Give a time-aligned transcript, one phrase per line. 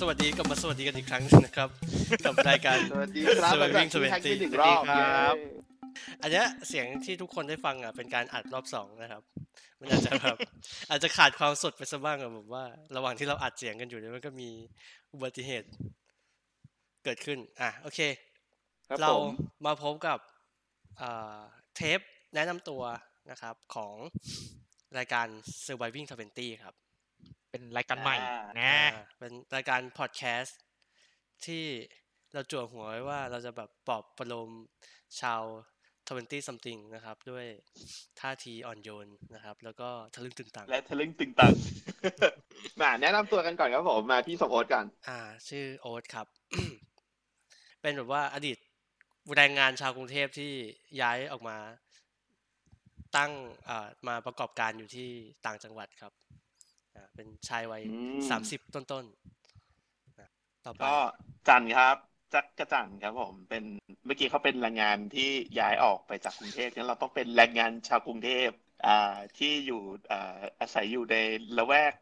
[0.00, 1.68] สวัสดีกลับมาสวัสดีกันอีกครั้งนะครับ
[2.26, 5.50] กับรายการสวัสดีครับ Surviving หลังจากที่แฮกไปหนึ่งรอบสวัสดีครับเย้
[6.22, 9.22] อันเนี้ยเสียงที่ทุกคนได้ฟังอะเป็นการอัดรอบสองนะครับ
[9.80, 10.36] มันอาจจะแบบ
[10.90, 12.64] อาจจะขาดความสดไปสักบ้างอะผมว่า
[12.96, 14.50] ระหว่างที่เราอัดเสียงกันอยู่เนี่ยมันก็มี
[15.12, 15.68] อุบัติเหตุ
[17.04, 18.00] เกิดขึ้น อะโอเค
[18.88, 19.24] ครับเราผม
[19.66, 20.18] มาพบกับ
[21.00, 21.38] อ่า
[21.76, 22.00] เทป
[22.34, 22.82] แนะนำตัว
[23.30, 23.94] นะครับของ
[24.98, 25.26] รายการ
[25.66, 26.74] Surviving 20 ครับ
[27.56, 28.16] เป็นรายการใหม่
[28.60, 30.60] นะอ่าเป็นรายการพอดแคสต์
[31.46, 31.64] ที่
[32.34, 34.50] เราจั่วหัวไว้ว่าเราจะแบบปลอบประโลม
[35.20, 35.42] ชาว
[36.06, 37.44] 20 something นะครับ ด้วย
[38.20, 41.52] ท่าทีอ่อนโยนนะครับ แล้วก็ทะลึ่งตึงตังและทะลึ่งตึงตัง
[42.80, 46.26] มาแนะนำตัวกันก่อนครับผมมาพี่สมโอ๊ตกัน อ่า ชื่อโอ๊ตครับ
[47.80, 48.56] เป็นแบบว่าอดีต
[49.36, 50.52] แรงงานชาวกรุงเทพที่
[51.00, 51.56] ย้ายออกมา
[53.16, 53.30] ตั้ง
[53.68, 55.08] อ่ามาประกอบการอยู่ที่
[55.46, 56.25] ต่างจังหวัดครับอ่า
[57.16, 60.28] เป็นชายวัยอืมสามสิบต้นๆนะ
[60.64, 60.96] ต่อไปก็
[61.48, 61.96] จันครับ
[62.34, 63.64] จักกระจันครับผมเป็น
[64.04, 68.48] เมื่อกี้เขาเป็นแรงงานที่ย้ายออกไปจากกรุงเทพงั้นเราต้องเป็นแรงงานชาวกรุงเทพ
[68.86, 71.16] อ่าที่อยู่อ่าอาศัยอยู่ใน
[71.58, 71.92] ละแวก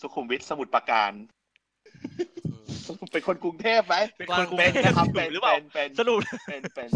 [0.00, 1.12] สุขุมวิทสมุทรปราการ
[2.46, 2.66] อืม
[3.12, 6.88] เป็นคนกรุงเทพไหมเป็นกว้างคนกรุงเป็เทนพนะครับอยู่เป็นหรือเปล่าเป็นเป็นสรุปเป็นเป็น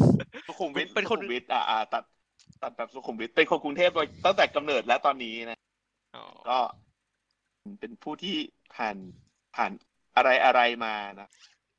[0.47, 2.05] สุขุมวิทเป็นคนสุขุมวิทอ่าอ่าตัด
[2.63, 5.59] ตัดแบบสุขุมวิทเป็นคนกรุงเทพโดยตั้งแต่กำเนิดและตอนนี้นะ
[6.17, 6.59] อ๋อก็
[7.81, 8.37] เป็นผู้ที่
[8.75, 8.97] ผ่าน
[9.57, 9.73] ผ่าน
[10.17, 11.29] อะไรอะไรมานะ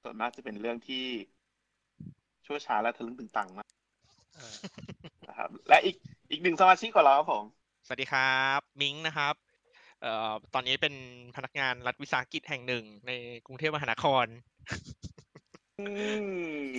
[0.03, 1.05] ส่วนมากจะเป็นเรื่องที่
[2.45, 3.69] ชั่วช้าและทะลึ่งตึงตังมาก
[4.37, 4.53] อ่า
[5.29, 5.95] นะครับ และอีก
[6.31, 7.45] อีกหนึ่งสมาชิกของเราครับผม
[7.85, 9.35] สวัสดีครับ มิงนะครับ
[10.01, 10.95] เอ่อตอนนี้เป็น
[11.35, 13.11] พนักงานรัฐวิสาหกิจแห่งหนึ่งใน
[13.45, 14.25] กรุงเทพมหานคร
[15.79, 15.85] อื
[16.25, 16.27] ม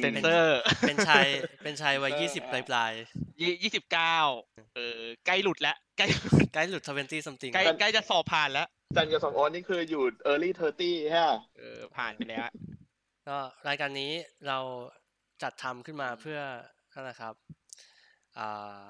[0.03, 1.27] เซนเซอร์ เป็นชาย
[1.63, 2.93] เป็นชายวัยเออยี่สิบปอะลาย
[3.41, 4.19] ยี่ยี่สิบเก้า
[4.75, 10.51] เออใกล้หลุดแล้วใกล้ๆใกล้หลุดทเวนตี้ซัมติงใกล้ใกล้จะสอบผ่านแล้ว จันกับสองโอนนี่คืออยู่ early
[10.83, 12.49] 30ฮะเออผ่านไปแล้ว
[13.29, 13.39] ก็
[13.69, 14.13] รายการนี้
[14.49, 14.59] เรา
[15.43, 16.41] จัดทำขึ้นมาเพื่อ
[16.93, 17.35] นั่นแหละครับ
[18.39, 18.83] อ่า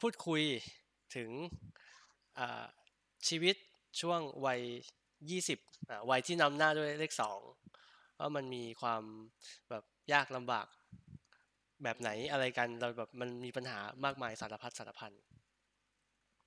[0.00, 0.42] พูดคุย
[1.16, 1.30] ถึง
[2.38, 2.64] อ่า
[3.28, 3.56] ชีวิต
[4.00, 4.60] ช่วงวัย
[5.30, 5.58] ยี่สิบ
[6.10, 7.40] วัยที่นำหน้าด้วยเลขสอง
[8.18, 9.02] ว่ามันมีความ
[9.70, 10.66] แบบยากลำบาก
[11.82, 15.12] แบบไหนอะไรกันเราแบบมันมีปัญหามากมายสารพัดสารพัน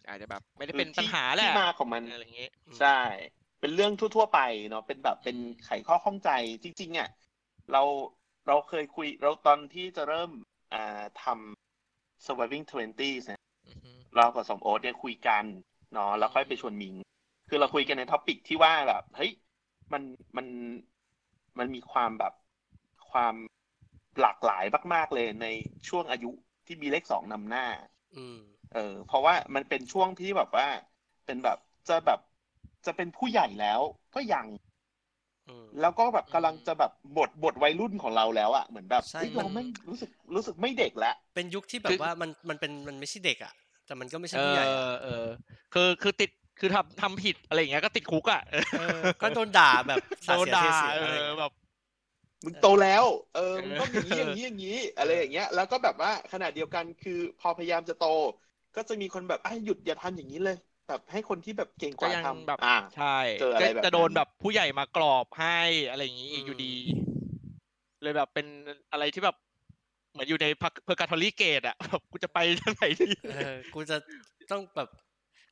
[0.08, 2.50] อาจจะแบบ ไม่ได้เป็นปัญหาแหละที่มาของมันอะไรอย่างงี้
[2.80, 3.00] ใช่
[3.60, 4.40] เป็นเรื่องทั่ว ๆ ไป
[4.70, 6.30] เนาะเป็นแบบเป็นไขข้อข้องใจ
[6.64, 7.10] จริงๆอะ
[7.72, 7.82] เรา
[8.48, 10.32] เราเคยคุยเราตอนที่จะเริ่ม
[10.74, 15.46] อ่าทำ surviving twenties เนี่ยอือฮึเรากับส้มโอเนี่ยคุยกัน
[15.94, 16.96] เนาะแล้วค่อยไปชวนมิง
[17.48, 19.32] คือเราคุยกันใน topic ที่ว่าแบบเฮ้ย
[19.94, 20.04] มัน
[20.38, 20.48] มัน
[21.58, 22.34] มันมีความแบบ
[23.10, 23.36] ความ
[24.20, 24.64] หลากหลาย
[24.94, 25.48] มาก ๆเลยใน
[25.88, 26.32] ช่วงอายุ
[26.66, 27.66] ที่มีเลขสองนำหน้า
[28.16, 28.36] อืม
[28.76, 30.68] เออ เพราะว่ามันเป็นช่วงที่แบบว่า
[31.26, 32.20] เป็นแบบจะแบบ
[32.86, 33.82] จะเป็นผู้ใหญ่แล้ว
[34.16, 34.48] ก็ยัง
[35.48, 43.54] อืมแล้วก็แบบกำลังจะแบบบทบทวัยรุ่นของเราแล้วอะเหมือนแบบใช่เฮ้ยเรามันไม่รู้สึกรู้สึกไม่เด็กแล้วเป็นยุคที่แบคืบอว่ามันมันเป็นมันไม่ใช่เด็กอะ
[43.86, 45.26] แต่มันก็ไม่ใช่เอผู้ใหญ่ออะเออ
[45.74, 51.54] คือคือติดคือทำทำผิดอะไรอย่างเงี้ยก็ติดคุกอะเออเออก็โดนด่าแบบสาโดดนเสียด่าเทเสียเออะไรอเงี้ยแบบ
[52.46, 58.04] มึงโตแล้วเออเออมึงต้องอย่างนี้อย่างนี้อย่างนี้ อะไรอย่างเงี้ย แล้วก็แบบว่าขณะเดียวกันคือพอพยายามจะโต
[58.76, 65.60] ก็จะมีคนแบบไอ้ยหยุดอย่าทำอย่างนี้เลย แบบให้คนที่แบบเก่งกก็ว่ายังทำแบบอ่าใช่เจออะไรก็แบบจะโดนนั้นแบบผู้ใหญ่มากรอบให้
[65.90, 66.74] อะไรอย่างงี้อีกอยู่ดี
[68.02, 68.46] เลยแบบเป็น
[68.92, 69.36] อะไรที่แบบ
[70.12, 73.98] เหมือนอยู่ในพักเพอร์กาทอรี่เกตอะแบบกูจะไปทางไหนดีเออกูจะ
[74.52, 74.88] ต้องแบบ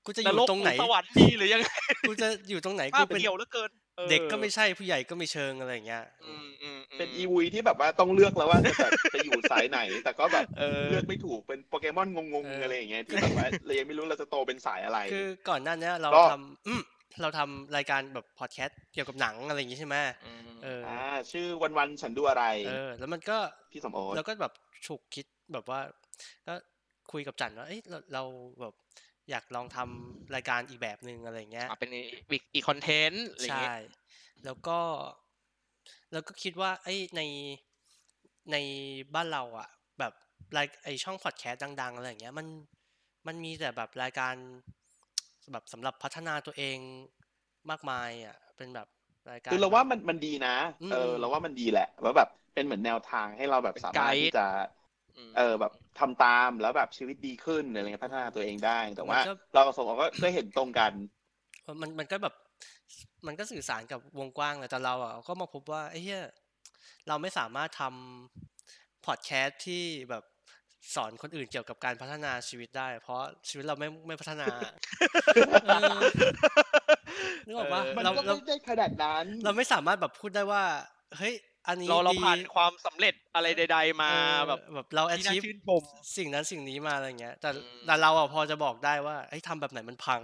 [0.06, 1.68] กูจะอนรยู่กตรงไหนรือสวรรค์ดีหรือยังไง
[2.08, 16.82] กูจะอยู่ตรงไหนภากูพเป็นเดียวเหลือเกินออ เด็กก็ไม่ใช่ผู้ใหญ่ก็ไม่เชิงอะไรอย่างเงี้ยอืมอืมอืมเป็นอีวีที่แบบว่าต้องเลือกแล้วว่าจะแบบจะอยู่สายไหน แต่ก็แบบเออเลือกไม่ถูกเป็นโปเกมอนงงๆอะไรอย่างเงี้ยที่แบบว่าเรายังไม่รู้เราจะโตเป็นสายอะไร คือก่อนหน้านี้เราก็ทำอืม
[17.22, 19.96] เราทำรายการแบบพอดแคสต์เกี่ยวกับหนังอะไรอย่างงี้ใช่ไหม
[20.48, 21.00] มเอออ่า
[21.32, 23.38] ชื่อวันวันๆฉันดูอะไร เออ แล้วมันก็
[23.72, 24.54] พี่สมโอ๊ตเราก็แบบ
[24.86, 25.80] ฉุกคิดแบบว่า
[26.48, 26.54] ก็
[27.12, 28.24] คุยกับจันว่าเอ้ยเราเรา
[28.62, 28.74] แบบ
[29.30, 31.90] อยากลองทำรายการอีกแบบหนึ่งอะไรอย่างเงี้ยอะเป็น
[32.32, 33.74] อีกอีกคอนเทนต์อะไรอย่างใช่เงี้ย
[34.44, 34.80] แล้วก็
[36.12, 37.22] แล้วก็คิดว่าไอ้ยใน
[38.52, 38.58] ใน
[39.14, 40.14] บ้านเราอะ แบบ
[40.56, 42.48] รายไอช่องพอดแคสต์ดัง ๆอะไรอย่างเงี้ยมัน
[43.28, 44.36] มันมีแต่แบบรายการ
[45.52, 46.78] แบบสำหรับพัฒนาตัวเอง
[47.70, 48.88] มากมายอะเป็นแบบ
[49.32, 54.44] รายการคือเราว่ามันมันดีนะอืมเออเราว่ามันดีแหละว่าแบบเป็นเหมือนแนวทางให้เราแบบสามารถที่จะม
[55.38, 60.92] เออแบบทำตามแล้วแบบชีวิตดีขึ้นอะไรเงี้ยพัฒนาตัวเองได้ แต่ว่ามันก็เรากับสมองก็ก็เห็นตรงกัน
[61.82, 62.36] มันมันก็แบบ
[63.28, 66.24] มันก็สื่อสารกับวงกว้างเลยแต่เราอะก็มาพบว่าไอ้เหี้ย
[67.08, 70.24] เราไม่สามารถทำพอดแคสต์ที่แบบ
[70.96, 74.48] สอนคนอื่นเกี่ยวกับการพัฒนาชีวิตได้ เพราะชีวิตเราไม่ไม่พัฒนา
[75.66, 76.04] เออ
[77.46, 80.64] นึกออกปะเออมันเราก็เราไม่ได้ขนาดนั้น เราไม่สามารถแบบพูดได้ว่า
[81.18, 81.34] เฮ้ย
[81.68, 85.84] อันนี้เราเราดีผ่านความสำเร็จอะไรใด ๆ มาเออแบบแบบเราที่น่า achieve ชื่นชม
[86.18, 90.22] สิ่งนั้นสิ่งนี้มาอะไรเงี้ย แต่อืมแต่เราอะพอจะบอกได้ว่าเอ้ยทำแบบไหนมันพัง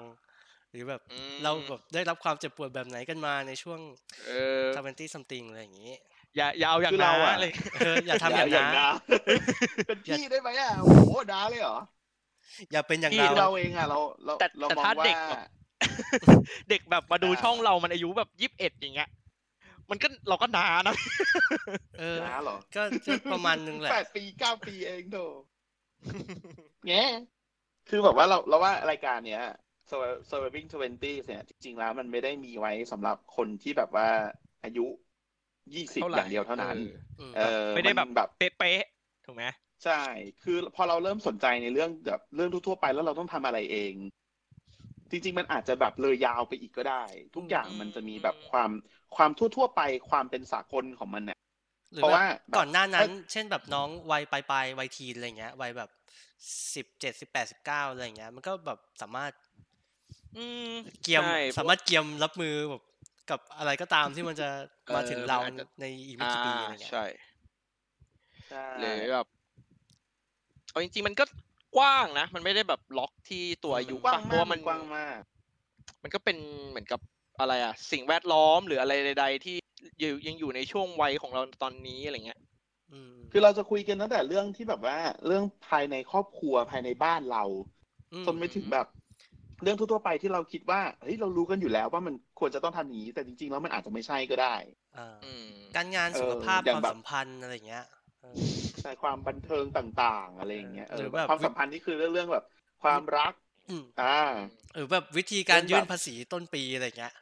[0.72, 3.80] หรือแบบอืมเราแบบได้รับความเจ็บปวดแบบไหนกันมาในช่วง
[4.26, 4.32] เอ
[4.62, 5.94] อ20 something อะไรอย่างงี้
[6.36, 8.90] อย่าอย่าเอาอย่างคือนั้เรานอะเลยเอออย่าทำอย่างนั้นนะ
[9.88, 11.78] เป็นพี่ได้ไหมอะโอ้โหด่าเลยเหรอ
[12.72, 15.42] อย่าเป็นอย่างพี่เราเราเองอะเราเราแต่เราแต่มองถ้าว่าเด็กแบบ
[16.70, 19.10] เด็กแบบมาดูอ่าช่องเรามันอายุแบบยี่สิบเอ็ดอย่างเงี้ย
[19.92, 20.96] มันก็เราก็นานะ
[22.00, 25.18] เออน้าเหรอก็จะประมาณนึงแหละแปดปีเก้าปีเองโถ
[26.88, 27.06] แง่
[27.90, 29.44] คือแบบว่าเราเราว่ารายการเนี้ย
[29.90, 34.08] Survi- Surviving Twenty เนี่ย จริงๆแล้วมันไม่ได้มีไว้สำหรับคนที่แบบว่า
[34.64, 34.86] อายุ
[35.74, 36.78] ยี่สิบเท่าไหร่อย่างเดียวเท่านั้น
[37.20, 39.44] อืมเออไม่ได้แบบนแบบเป๊ะๆถูกไหม
[39.84, 40.02] ใช่
[40.44, 43.94] คือพอเราเริ่มสนใจในเรื่องแบบเรื่องทั่วๆไปแล้วเราต้องทำอะไรเอง
[45.12, 47.04] จริง ๆ มันอาจจะแบบเลยยาวไปอีกก็ได้
[47.36, 48.72] ทุกอย่างมันจะมีแบบความ
[49.16, 51.40] ความทั่ว ๆ ไปความเป็นสากลของมันเนี่ย
[51.94, 55.90] หรือเพราะแบบว่าแบบก่อนหน้านั้น เช่นแบบน้องวัยปลายปลายๆวัยทีนอะไรเงี้ยวัยแบบ
[56.76, 59.32] สิบเจ็ดสิบแปดสิบเก้าอะไรเงี้ย มันก็แบบสามารถ
[60.36, 62.84] อืมเกียมใช่สามารถเกียมรับมือแบบ
[63.30, 64.50] กับอะไรก็ตามที่มันจะ
[64.86, 67.04] เออมาถึงเรามันอาจจะในอีกไม่กี่ปีอะไรเงี้ยใช่
[68.48, 69.26] ใช่หรือแบบ
[70.72, 71.24] เอาจริงๆมันก็
[71.76, 75.22] กว้างนะ มันไม่ได้แบบล็อกที่ตัวอายุกว้างปะเพมาราะกว่ามันกว้างมาก
[76.04, 76.38] มันก็เป็น
[76.70, 77.00] เหมือนกับ
[77.40, 79.56] อะไรอะสิ่งแวดล้อมหรืออะไรใด ๆ ที่
[80.00, 82.40] อยู่ยังอยู่ในช่วงวัยของเราตอนนี้อะไรเงี้ย
[82.92, 87.44] อืมคือเราจะคุยกันตั้งแต่เรื่องที่แบบว่า เรื่องภายในครอบครัวภายในบ้านเรา
[88.14, 88.86] อืมจนไปถึงแบบ
[89.64, 94.56] เรื่องทั่วๆไปที่เราคิดว่าเฮ้ยเรารู้กันอยู่แล้วว่ามันควรจะต้องทำอย่างนี้ แต่จริงๆแล้วมันอาจจะไม่ใช่ก็ได้
[94.98, 97.99] อ่าอืมการงานเออสุขภาพอย่าคงวามแบบสัมพันธ์อะไรเงี้ยเออ
[98.80, 102.44] ใช่ความบันเทิงต่าง ๆ อะไรอย่างเงี้ยเอหรืออแบบความสัมพันธ์นี่คือเรื่องเรื่องแบบ
[102.82, 103.34] ความรัก
[103.70, 104.06] อืมอ่า
[104.74, 107.14] หรือแบบวิธีการเรื่องแบบยื่นภาษีต้นปีอะไรเงี้ย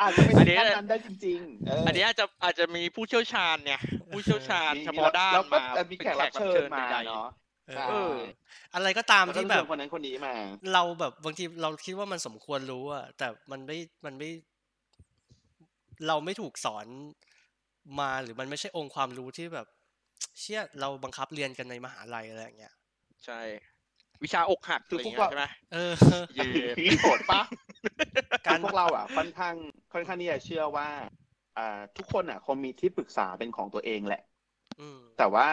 [0.00, 7.24] อาจจะไม่อันถึนี้งขั้นนั้นได้จริงๆเออออันนี้อาจจะอาจจะมีผู้เชี่ยวชาญเนี่ย ผู้เชี่ยวชาญมีเฉพาะด้านแล้วก็มาจะมีแขกรับเชิญมาใดๆเนาะ
[7.68, 8.14] เอใช่อ
[8.74, 10.34] อะไรก็ตามแล้วก็ที่จะแบเชิบญคนนั้นคนนี้มา
[10.72, 14.30] เราแบบบางทีเราคิดว่ามันสมควรรู้อะแต่มันไม่มันไม่
[16.06, 16.86] เราไม่ถูกสอน
[18.00, 19.66] มาหรือมันไม่ใช่องค์ความรู้ที่แบบ
[20.40, 22.74] เชี่ยเราบังคับเรียนกันในมหาลัยอะไรอย่างเงี้ย
[23.24, 23.40] ใช่
[24.22, 25.42] วิชาอกหักคืออะไรอย่างพวกเงี้ยเราใช่ไหม
[25.72, 25.94] เออ
[26.34, 27.42] เย็นพี่โหดปะ
[28.46, 29.54] การพวกเราอะค่อนข้าง
[29.92, 30.88] ค่อนข้างที่จะเชื่อว่า
[31.56, 31.62] อ่า
[31.96, 34.22] ทุกคนอะคงมีที่ปรึกษาเป็นของตัวเองแหละ
[34.80, 35.48] อืมแต่ว่า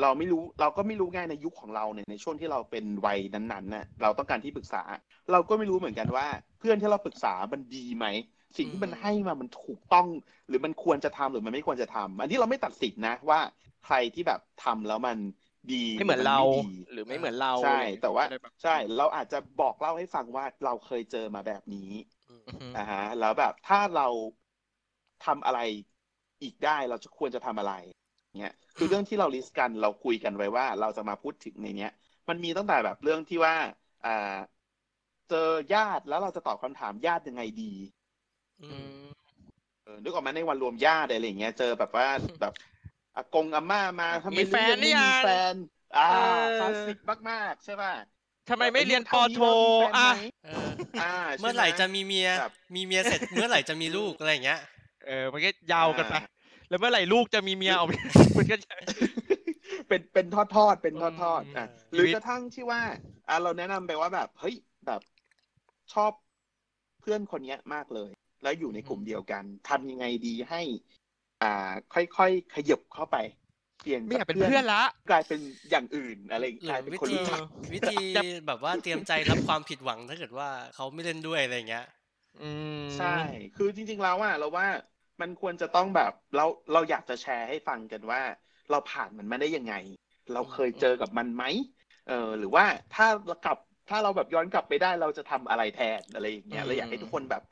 [0.00, 4.82] เราไม่รู้เราก็ไม่รู้ไงในยุคของเราเนี่ยในช่วงที่เราเป็นวัยนั้นๆน่ะเราต้องการที่ปรึกษา
[5.30, 6.26] เราก็ไม่รู้เหมือนกันว่า
[6.58, 8.06] เพื่อนที่เราปรึกษามันดีไหม
[8.58, 10.06] สิ่งที่มันอืมให้มามันถูกต้อง
[10.48, 13.40] หรือมันควรจะทำหรือมันไม่ควรจะทำอันนี้เราไม่ตัดสินนะว่า
[13.82, 15.18] ใครที่แบบทำแล้วมัน
[15.70, 21.90] ดีไม่เหมือนเราไดีหรือไม่เหมือนเราใช่อะไรอย่งเงี้ยแต่ว่าก็เลยบบใช่ เราอาจจะบอกเล่าให้ฟังว่าเราเคยเจอมาแบบนี้
[22.28, 24.08] อืมอือฮึนะฮะแล้วแบบถ้าเรา
[25.24, 25.60] ทำอะไร
[26.42, 27.72] อีกได้เราจะควรจะทำอะไร
[28.38, 31.90] เงี้ยคือเรื่องที่เราลิสต์กันเราคุยกันไว้ว่า เราจะมาพูดถึงในเนี้ย
[32.28, 33.54] มันมีตั้งแต่แบบเรื่องที่ว่า
[34.04, 34.36] อ่า
[35.28, 38.03] เจอญาติแล้วเราจะตอบคำถามญาติยังไงดีอือืมม
[39.84, 42.06] เออนึกออกมาในวันรวมญาติอะไรอย่างเงี้ย เจอแบบว่า
[42.40, 42.52] แบบ
[43.16, 45.54] อากงอาม่ามาทำไมมีแฟนลูกยังไม่หรือยัมีงแฟน
[45.94, 46.16] อ่าเออ
[46.54, 46.96] คลาสสิก
[47.30, 47.92] มากๆใช่ป่ะ
[48.48, 50.08] ทำไมไม่เรียนปอาอยุโทเท่านี้แล้วมีแฟนอะไหม
[50.44, 50.68] เออ
[50.98, 51.04] อ่า
[51.38, 54.60] เมื่อไหร่ใช่จะมีเมียแบบมีเมียเสร็จ เมื่อไหร่จะมีลูกอะไรอย่างเงี้ย
[55.06, 56.14] เออ มันก็ยาวกันไป
[56.68, 57.88] แล้วเมื่อไหร่ลูกจะมีเมียออก
[58.36, 58.72] มันก็จะ
[59.88, 62.82] เป็นเป็นทอดทอดๆเป็นทอดทอดๆอะอืมหรือกระทั่งที่ว่า
[63.28, 64.54] อะเราแนะนำไปว่าแบบ เฮ้ย
[64.86, 65.00] แบบ
[65.92, 66.12] ชอบ
[67.00, 68.10] เพื่อนคนเนี้ยมากเลย
[68.44, 70.62] แล้วอยู่ในกลุ่มเดียวกันทำยังไงดีให้
[71.42, 73.16] อ่า ค่อยๆขยับเข้าไป
[73.80, 77.40] เปลี่ยนไม่อยากเป็นจเพื่อนละ กลายเป็นอย่างอื่นอะไรหรืกลายอเป็นวิคนธีรู้จัก
[77.72, 78.00] วิธี
[78.46, 81.86] แบบว่าเตรียมใจรับความผิดหวังถ้าเกิดว่าเขาไม่เล่นด้วยอะไรอย่างเงี้ย
[82.40, 83.06] อืมใช่
[83.54, 84.66] คือจริง ๆ แล้วอะเราว่า
[85.20, 88.20] มันควรจะต้องแบบเราเราอยากจะแชร์ให้ฟังกันว่า
[88.70, 89.74] เราผ่านมันมาได้ยังไง
[90.32, 91.44] เราเคยเจอกับมันไหม
[92.04, 93.56] เออหรือว่าถ้าเรากลับ
[93.88, 97.42] ถ้าเราแบบย้อนกลับไปได้เราจะทำอะไรแทนอะไรอย่างเงี้ยเราอยากให้ทุกคนแบบ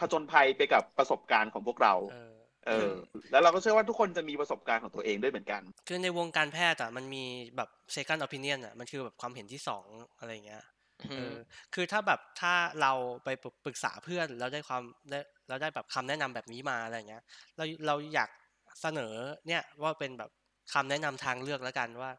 [0.00, 2.34] ผจญภัยไปกับประสบการณ์ของพวกเราเออ
[2.66, 2.90] เออ
[3.30, 7.24] แล้วเราก็เชื่อว่าทุกคนจะมีประสบการณ์ของตัวเองด้วยเหมือนกัน คือในวงการแพทย์อะมันมี
[7.56, 9.86] แบบ second opinion อะมันคือแบบความเห็นที่สอง
[10.18, 10.62] อะไรอย่างเงี้ย
[11.00, 11.34] อืเอมอ
[11.74, 12.92] คือถ้าแบบถ้าเรา
[13.24, 17.22] ไปปรึปรึกษาเพื่อนแล้วได้ความได้แล้วได้แบบคำแนะนำแบบนี้มาอะไรอย่างเงี้ย
[17.56, 18.30] เราเราอยาก
[18.82, 19.14] เสนอ
[19.48, 20.30] เนี่ยว่าเป็นแบบ
[20.72, 22.10] คำแนะนำทางเลือกแล้วกันว่า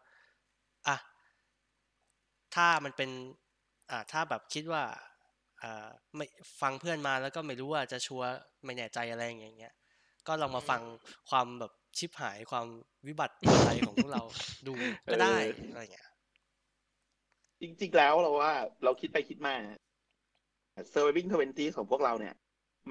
[0.88, 0.98] อะ
[2.56, 3.10] ถ้ามันเป็น
[3.92, 4.84] อ่าถ้าแบบคิดว่า
[5.64, 6.26] อ่าไม่
[6.62, 8.30] ฟังเพื่อนมาแล้วก็ไม่รู้ว่าจะชัวร์
[8.66, 9.74] ไม่แน่ใจอะไรอย่างเงี้ย
[10.28, 10.82] ก็ลองมาฟัง
[11.30, 12.66] ความแบบชิบหายความ
[13.08, 14.24] วิบัติอะไรของพวกเรา
[14.68, 14.74] ดู
[15.12, 16.08] ก็ได้เอออะไรเงี้ย
[17.62, 19.56] จริงๆแล้วเราว่า เราคิดไปคิดมา
[20.94, 22.36] Surviving 20 ของพวกเราเนี่ย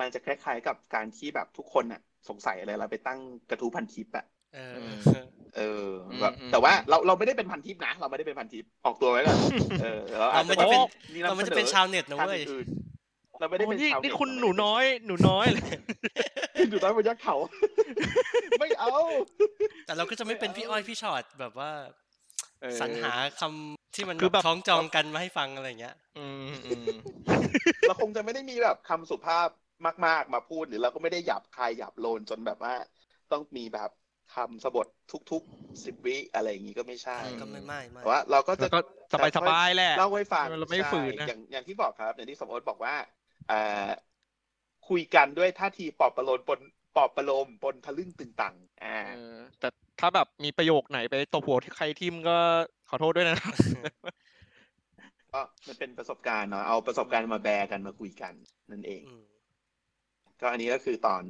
[0.00, 4.24] มันจะคล้ายๆกับการที่แบบทุกคนอะ สงสัยอะไรเราไปตั้งกระทู้พันทิปอะ
[5.56, 9.38] เอออืมเออแบบอืม แต่ว่าเราเราไม่ได้เป็นพันทิปนะ เราไม่ได้เป็นพันทิปออกตัวไว้ก่อน
[9.82, 10.80] เออเราอาจเราไม่จะได้เป็น
[11.14, 15.62] มีเรานำไม่เสได้นเป็นอชาวเน็ตนะทางเว้ยอื่นๆเราไม่ได้เป็นโอ้นี่ชาวนี่เน็ตคุณหนูน้อยหนูน้อยเลย
[16.70, 17.36] หนูน้อยบนยักษ์เขา
[18.60, 18.88] ไม่เอา
[19.86, 21.70] แต่เราก็จะไม่เป็นพี่อ้อยพี่ชอดแบบว่า
[22.60, 26.86] เออ สรรหาคำที่มันคือแบบ คล้องจองกันมาให้ฟังอะไรอย่างเงี้ย อืมอืม
[27.88, 29.48] เราคงจะไม่ได้มีแบบคำสุภาพ
[30.06, 32.74] มาก ๆ มาพูดหรือเราก็ไม่ได้หยาบคายหยาบโลนจนแบบว่า
[33.32, 33.90] ต้องมีแบบ
[34.34, 34.86] คำสะบท
[35.32, 38.80] ทุกๆสิบวิอะไรอย่างนี้ก็ไม่ใช่ก็ไม่ไม่ไม่แต่ว่าเราก็จะแล้วก็
[39.12, 42.94] สบายสบายๆแหละเล่าให้ฟังเราไม่ฝืนนะใช่อย่างอย่างที่บอกครับอย่างที่สมมติบอกว่า
[43.48, 43.88] เอ่อ
[44.88, 46.60] คุยกันด้วยท่าทีปลอบประโลมปน
[46.96, 48.54] ปลอบประโลมปนทะลึ่งตึงตัง
[48.84, 49.68] อ่าเออแต่
[50.00, 52.36] ถ้าแบบมีประโยคไหนไปตบหัวที่ใครทิมก็
[52.88, 53.38] ขอโทษด้วยนะ
[55.32, 58.32] ก็มันเป็นประสบการณ์เนาะเอาประสบการณ์มาแชร์กันมาคุยกัน
[58.70, 59.24] นั่นเองอืม
[60.40, 61.22] ก็อันนี้ก็คือตอน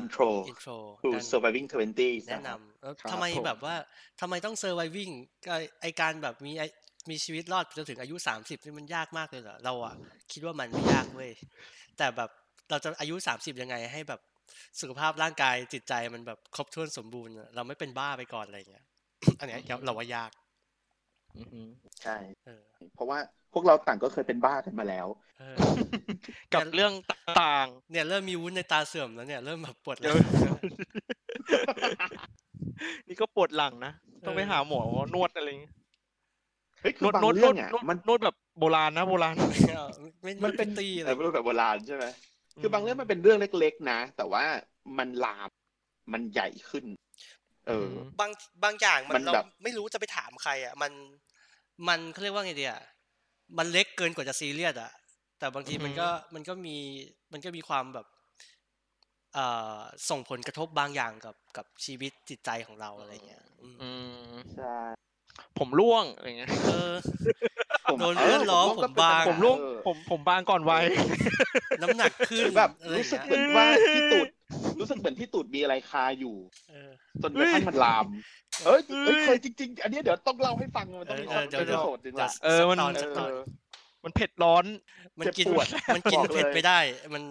[0.00, 0.70] intro อินโทร
[1.02, 3.76] to surviving 20แนะนะครับนำแล้วครับทำไมผมแบบว่า
[4.20, 5.12] ทำไมต้อง surviving
[5.46, 6.64] ก็ไอการแบบมีไอ
[7.10, 9.94] มีชีวิตรอดจนถึงอายุสามสิบนี่มันยากมากเลยเหรอเราอะ
[10.32, 11.30] คิดว่ามันไม่ยากเว้ย
[11.98, 12.30] แต่แบบ
[12.70, 14.20] เราจะอายุสามสิบยังไงให้แบบ
[14.80, 18.84] สุขภาพร่างกายจิตใจมันแบบครบถ้วนสมบูรณ์อะเราไม่เป็นบ้าไปก่อนอะไรเงี้ย
[19.38, 20.45] อันเนี้ยเราว่ายากอือหือ
[22.02, 22.16] ใช่
[22.46, 22.62] เออ
[22.94, 23.18] เพราะว่า
[23.52, 25.06] พวกเราต่างก็เคยเป็นบ้ากันมาแล้ว
[25.38, 25.56] เออ
[26.54, 26.92] กับเรื่อง
[27.40, 33.92] ต่างเนี่ยเริ่มมีวุ้นในตาเสื่อมแล้วเนี่ยเริ่มแบบปวดหลังๆนี่ก็ปวดหลังนะ
[34.24, 34.80] ต้องไปหาหมอ
[35.14, 35.74] นวดอะไรอย่างเงี้ย
[36.80, 39.34] เฮ้ยคืนอวดบางนวดนเรื่วอดงอะนวดมันนวดแบบโบราณนะโบราณ
[40.22, 42.04] ไม่มันเป็นตีเลเอยอแบบโบราณใช่ไหม
[42.60, 44.44] คือบางเรื่องมันเป็นเรื่องเล็ก ๆ นะ แต่ว่า
[44.98, 45.50] มันลาม
[46.12, 46.84] มันใหญ่ขึ้น
[47.68, 47.90] เออม
[48.20, 48.30] บาง
[48.64, 50.92] บางอย่างมัมันนเราแบบไม่รู้จะไปถามใคร อะ มัน
[51.88, 52.82] มันเขาเรียกว่าไงดีอะ
[53.58, 54.92] มันเล็กเกินกว่าจะซีเรียสอะ
[55.38, 56.76] แต่บางทีมันก็มันก็มี
[57.32, 58.06] มันก็มีความแบบ
[59.34, 59.78] เอ่อ
[60.10, 63.90] ส่งผลกระทบบางอย่างกับกับชีวิตจิตใจของเราอะไรเงี้ย อืมอื
[64.32, 64.76] มใช่
[65.58, 66.94] ผมร่วงอะไรเงี้ยเออ
[67.92, 70.84] ผมโดนเลื่อนล้อก็ผมบางเป็นผมร่วงเออผมผมบางก่อนวัย
[71.82, 74.28] น้ำหนักขึ้นแบบอะไรรู้สึกเงี้ยเหมือนว่าที่ตูด
[74.80, 76.36] รู้สึกเหมือนที่ตูดมีอะไรคาอยู่
[76.70, 76.90] เออ
[77.22, 78.04] จนกระทั่งมันลาม
[78.66, 83.42] เอ้ยเอ้ยเฮ้ยเคยจริง ๆ อันนี้เดี๋ยวต้องเล่าให้ฟังมันต้องมีเอสัอกเดี๋ยวเอพิโซดหนึ่งละเออมันสักตอนสักตอนเออ
[84.04, 84.64] มันเผ็ดร้อน
[85.20, 86.78] มันกินเจ็บปวดมันกินบอกเลยเผ็ดไม่ได้
[87.14, 87.22] มัน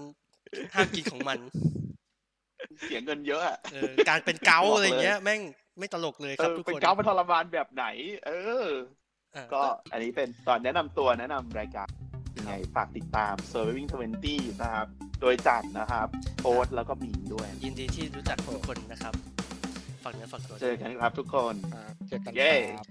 [0.73, 1.39] ห้ามกินของมัน
[2.83, 5.41] เสียเงินเยอะอะเออการเป็นเกาบอกเลยอะไรเงี้ย แม่ง
[5.79, 7.85] ไม่ตลกเลยเอครับอทุกเป็นคนเกาเป็นทรมานแบบไหน
[8.25, 8.31] เอ
[8.65, 8.67] อ
[9.35, 11.87] อะก็อันนี้เป็นตอนแนะนำตัวแนะนำรายการ
[12.37, 13.89] ยังไงฝากติดตาม Surviving
[14.25, 14.87] 20 นะครับ
[15.21, 16.07] โดยจัดนะครับ
[16.43, 19.13] โอ๊ตแล้วก็มีนด้วย ยินดีที่รู้จักทุกคนนะครับ
[20.03, 22.87] ฝากเนื้อฝากตัวเจอกันครับทุกคนอ่าเจอกันเย้ครับ